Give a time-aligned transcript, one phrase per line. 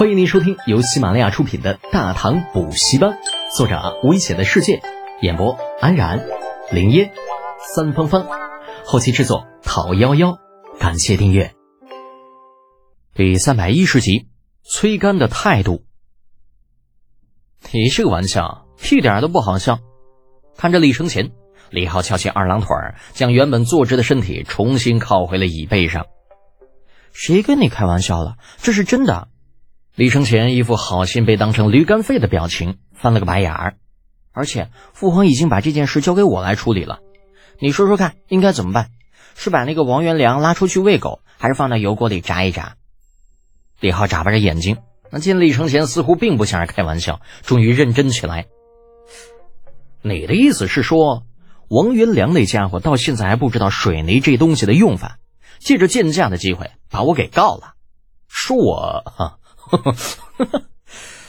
[0.00, 3.10] 欢迎您收听由喜马拉雅出品的《大唐补习班》，
[3.54, 4.80] 作者危险的世界，
[5.20, 6.26] 演播安然、
[6.72, 7.12] 林烟、
[7.74, 8.26] 三芳芳，
[8.86, 10.38] 后期制作陶幺幺。
[10.78, 11.52] 感谢订阅。
[13.14, 14.28] 第三百一十集，
[14.62, 15.84] 崔干的态度。
[17.70, 19.80] 你这个玩笑一点都不好笑。
[20.56, 21.30] 看着李承前，
[21.68, 26.06] 李浩翘起二郎腿儿，将原本坐直的身体重新靠回了椅背上。
[27.12, 28.36] 谁跟你开玩笑了？
[28.62, 29.28] 这是真的。
[30.00, 33.74] 李承前一副好心被当成驴肝肺的表情，翻了个白眼儿。
[34.32, 37.00] 而且父皇已经把这件事交给我来处理了，
[37.58, 38.88] 你说说看，应该怎么办？
[39.36, 42.76] 是把那个王元良拉出去喂狗，还是放到油锅里炸一炸？
[43.78, 44.78] 李浩眨巴着眼睛，
[45.10, 48.46] 那见李承前似乎并不像是开玩笑，终于认真起来。
[50.00, 51.24] 你的意思是说，
[51.68, 55.18] 王元良那家伙到现在还不知道水泥这东西的用法，
[55.58, 57.74] 借着见价的机会把我给告了，
[58.28, 59.36] 说我哈。
[59.78, 59.92] 呵
[60.44, 60.62] 呵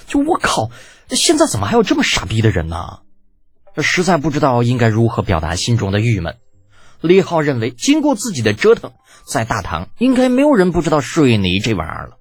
[0.08, 0.70] 就我靠！
[1.10, 3.00] 现在怎么还有这么傻逼的人呢？
[3.78, 6.38] 实在不知道应该如何表达心中的郁闷。
[7.00, 8.92] 李浩认为，经过自己的折腾，
[9.26, 12.18] 在大唐应该没有人不知道水泥这玩意儿了。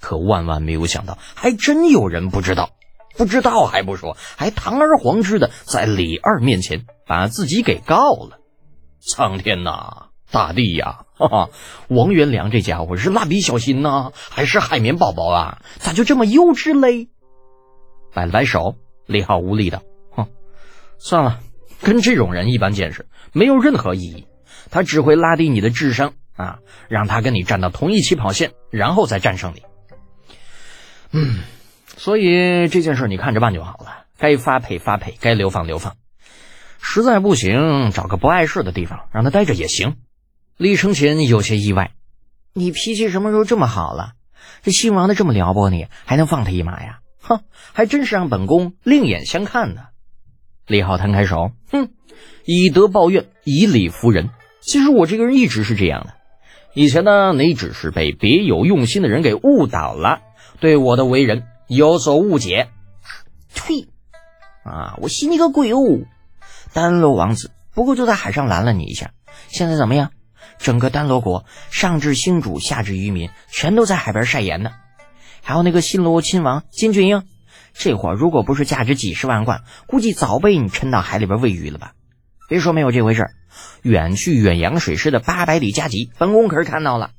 [0.00, 2.70] 可万万没有想到，还真有人不知道。
[3.16, 8.38] 不知道还不说，还堂而皇之的在李二面前把自己给告了。
[9.00, 10.07] 苍天呐！
[10.30, 11.50] 大帝呀，哈哈，
[11.88, 15.62] 王元良这家伙是蜡笔小新呐，还是海绵宝宝啊？
[15.78, 17.08] 咋就这么幼稚嘞？
[18.12, 18.76] 摆了摆手，
[19.06, 20.28] 李浩无力的，哼，
[20.98, 21.40] 算了，
[21.82, 24.26] 跟这种人一般见识，没有任何意义，
[24.70, 29.62] 他只会拉低你的智商啊，让他跟你站到同一起跑线，然后再战胜你。
[31.12, 31.38] 嗯，
[31.96, 35.96] 所以这件事你看着办就好了，该发配发配，该流放流放，
[36.80, 39.96] 实在不行，找个不碍事的地方让他待着也行。
[40.58, 41.92] 李承前有些意外，
[42.52, 44.14] 你脾气什么时候这么好了？
[44.64, 46.98] 这姓王的这么撩拨你，还能放他一马呀？
[47.20, 47.42] 哼，
[47.72, 49.82] 还真是让本宫另眼相看呢。
[50.66, 51.90] 李浩摊开手，哼，
[52.44, 54.30] 以德报怨，以理服人。
[54.60, 56.14] 其实我这个人一直是这样的。
[56.74, 60.22] 以前呢，你只是被别有用心的人给误导了，
[60.58, 62.68] 对我的为人有所误解。
[63.54, 63.86] 呸！
[64.64, 66.00] 啊，我信你个鬼哦！
[66.72, 69.12] 丹罗王子不过就在海上拦了你一下，
[69.46, 70.10] 现在怎么样？
[70.58, 74.70] 整个丹罗国，上至星主，下至渔民，全都在海边晒盐呢。
[75.42, 77.22] 还有那个新罗亲王金俊英，
[77.72, 81.92] 这会儿如果不是价值几十万贯，估计早被你沉到海里边喂鱼了吧？
[82.48, 83.30] 别说没有这回事，
[83.82, 87.10] 远去远洋水师的八百里加急，本宫可是看到了。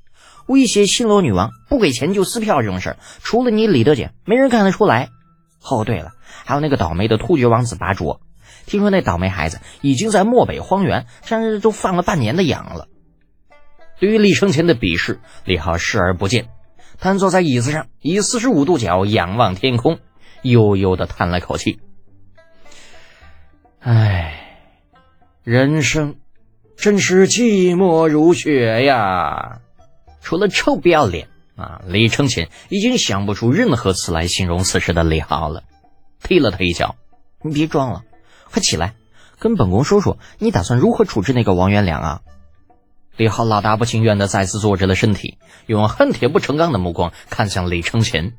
[0.48, 5.10] 威胁新罗女王不给钱就撕票这种事儿，除了你李德简，没人干得出来。
[5.64, 6.12] 哦，对了，
[6.46, 8.22] 还有那个倒霉的突厥王子巴卓，
[8.66, 12.88] 听说那倒霉孩子已经在漠北荒原，甚至都放了半年的羊了。
[14.00, 16.50] 对于李承前的鄙视，李浩视而不见。
[17.00, 20.00] 瘫坐在椅子上，以四十五度角仰望天空，
[20.42, 21.80] 悠悠的叹了口气
[23.80, 24.34] ：“唉，
[25.44, 26.18] 人生
[26.76, 29.62] 真是寂寞如雪呀！”
[30.22, 35.64] 除了臭不要脸啊，李承前已经想不出任何词来形容此时的李浩了。
[36.22, 36.98] 踢了他一脚
[37.42, 38.04] ：“你别装了，
[38.52, 38.96] 快起来，
[39.40, 42.22] 跟本宫说说，你打算如何处置那个王元良啊？”
[43.20, 48.38] 李浩老大不情愿的再次坐直了身体，用恨铁不成钢的目光看向李承前。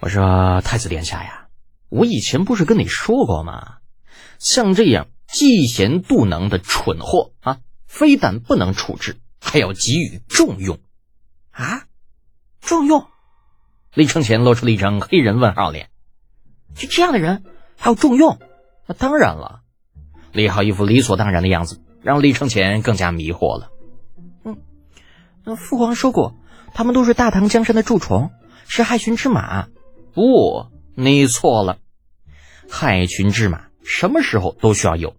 [0.00, 1.46] 我说：“太子殿下呀，
[1.88, 3.78] 我以前不是跟你说过吗？
[4.38, 10.78] 像这样嫉贤妒能的蠢货啊，非但不能处置，还要给予重用。
[11.52, 11.84] 啊，
[12.60, 13.06] 重用？”
[13.94, 15.88] 李承前露出了一张黑人问号脸。
[16.74, 17.44] 就这样的人
[17.78, 18.38] 还要重用？
[18.86, 19.62] 那当然了。
[20.32, 21.80] 李浩一副理所当然的样子。
[22.02, 23.70] 让李承前更加迷惑了。
[24.44, 24.56] 嗯，
[25.44, 26.34] 那父皇说过，
[26.74, 28.30] 他们都是大唐江山的蛀虫，
[28.66, 29.68] 是害群之马。
[30.14, 31.78] 不，你错了。
[32.68, 35.14] 害群之马什么时候都需要有，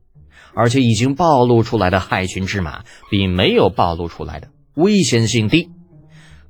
[0.54, 5.72] 而且已经暴露出来的害群之马比没有暴露出来的危险性低。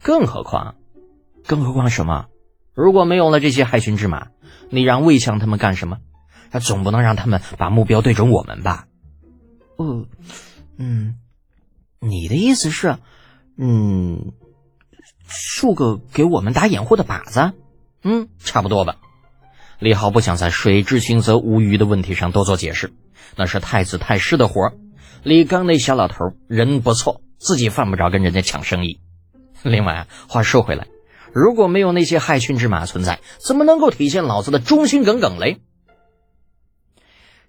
[0.02, 0.76] 更何况，
[1.46, 2.26] 更何况什么？
[2.74, 4.28] 如果没有了这些害群之马，
[4.70, 5.98] 你让魏强他们干什么？
[6.52, 8.86] 他总不能让他们把目标对准我们吧？
[9.84, 10.08] 呃，
[10.78, 11.16] 嗯，
[12.00, 12.98] 你的意思是，
[13.58, 14.32] 嗯，
[15.28, 17.52] 竖个给我们打掩护的靶子，
[18.04, 18.96] 嗯，差不多吧。
[19.80, 22.94] 李浩不想在水至清则无鱼的问题上多做解释，
[23.36, 24.74] 那是太子太师的活儿。
[25.24, 29.02] 李刚那小老头人不错，自己犯不着跟人家抢生意。
[29.64, 30.88] 另外，话说回来，
[31.34, 35.62] 如果没有那些害群之马存在，怎么能够体现老子的忠心耿耿嘞？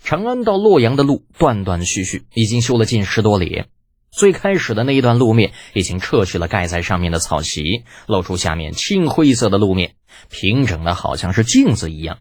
[0.05, 3.65] 长安到洛阳的路断断续续，已经修了近十多里。
[4.11, 9.95] 最开始的那一段路面已经撤去了盖在上面的草席，露出下面青灰色的路面，
[10.29, 12.19] 平整的好像是镜子一样。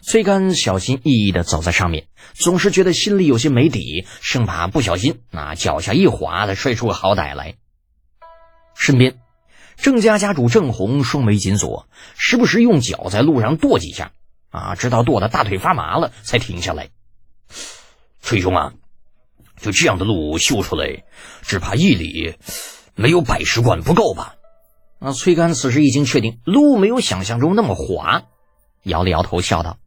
[0.00, 7.56] 崔干小心翼翼地走在上面，总是觉得心里有些没底，生怕不小心那脚下一滑的摔出个好歹来。
[8.76, 9.18] 身边，
[9.76, 14.12] 郑家家主郑红双眉紧锁，时不时用脚在路上跺几下，
[14.50, 16.90] 啊，直到跺得大腿发麻了才停下来。
[18.20, 18.72] 崔兄啊，
[19.56, 21.04] 就这样的路修出来，
[21.42, 22.36] 只怕一里
[22.94, 24.34] 没有百十贯不够吧？
[24.98, 28.24] 啊，崔干此时已经确定路没有想象中那么滑，
[28.82, 29.78] 摇了摇头，笑道。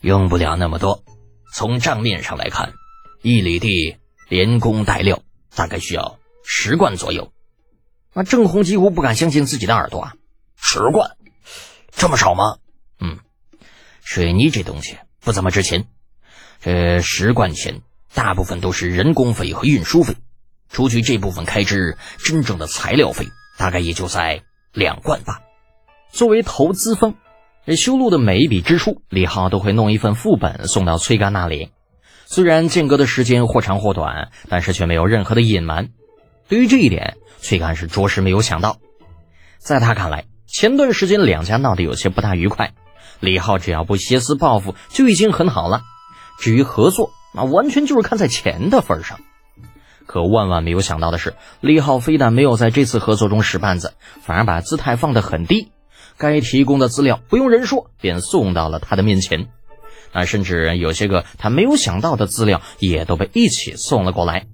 [0.00, 1.04] 用不了那么多，
[1.52, 2.72] 从账面上来看，
[3.22, 5.22] 一里地连工带料
[5.54, 7.32] 大概需要十贯左右。
[8.12, 10.14] 那郑红几乎不敢相信自己的耳朵啊！
[10.56, 11.16] 十贯，
[11.92, 12.56] 这么少吗？
[13.02, 13.18] 嗯，
[14.02, 15.86] 水泥这东西不怎么值钱，
[16.60, 17.82] 这十贯钱
[18.14, 20.14] 大部分都是人工费和运输费，
[20.70, 23.26] 除去这部分开支，真正的材料费
[23.58, 25.40] 大概也就在两贯吧。
[26.10, 27.14] 作为投资方。
[27.64, 31.70] 这修路的每一笔支出，李浩都会弄一份副本送到崔干那里。
[32.26, 35.90] 虽然间隔的时间或长或短，但是却没有任何的隐瞒。
[36.48, 38.78] 对于这一点，崔干是着实没有想到。
[39.58, 42.72] 在他看来，前段时间两家闹得有些不大愉快，
[43.22, 45.82] 李浩只要不挟私报复就已经很好了。
[46.40, 49.20] 至于合作，那完全就是看在钱的份上。
[50.06, 55.70] 可万万没有想到的是，李浩非但没有在这次合作中使绊子，反而把姿态放得很低。
[56.18, 59.46] 该提供的资料不用人说，便送到了他的面前。
[60.12, 64.46] 那甚至有些个他没有想到的资料，也都被一起送了过来。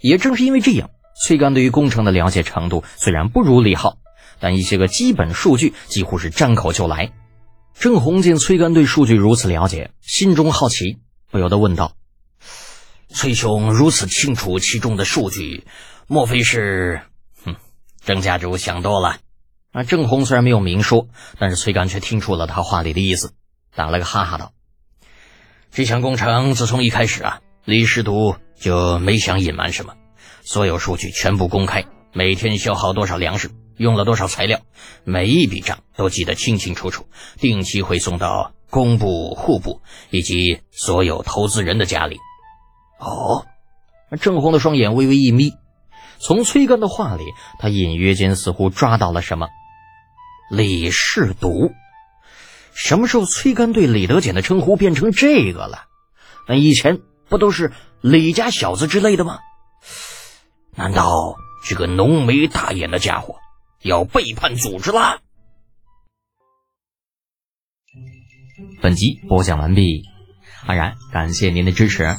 [0.00, 0.88] 也正是因为这样，
[1.22, 3.98] 崔干对于工程的了解程度虽然不如李浩，
[4.40, 7.12] 但一些个基本数据几乎是张口就来。
[7.78, 10.98] 郑红见崔干对数据如此了解，心中好奇，
[11.30, 11.92] 不由得问道
[13.10, 15.66] ：“崔兄如此清楚其中的数据，
[16.06, 17.02] 莫非是……
[17.44, 17.56] 哼，
[18.02, 19.18] 郑家主想多了。”
[19.72, 23.34] 啊，郑红虽然没有明说，但是崔干却听出了他话里的意思，
[23.74, 24.52] 打了个哈哈道
[25.72, 29.94] ：“这项工程自从一开始啊，李师徒就没想隐瞒什么，
[30.42, 34.60] 所有数据全部公开，每天消耗多少粮食，用了多少材料，
[35.04, 37.06] 每一笔账都记得清清楚楚，
[37.38, 39.80] 定期会送到工部、户部
[40.10, 42.18] 以及所有投资人的家里。”
[42.98, 43.46] 哦，
[44.20, 45.52] 郑红的双眼微微一眯，
[46.18, 47.24] 从崔干的话里，
[47.58, 49.48] 他隐约间似乎抓到了什么。
[50.50, 51.72] 李世独，
[52.72, 55.84] 什么时候崔干对李德俭的称呼变成这个了？
[56.46, 59.38] 那以前不都是李家小子之类的吗？
[60.76, 63.36] 难道这个浓眉大眼的家伙
[63.84, 65.20] 要背叛组织啦？
[68.80, 70.04] 本集播讲完毕，
[70.66, 72.16] 安然感谢您的支持。